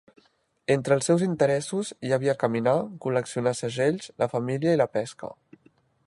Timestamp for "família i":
4.35-4.81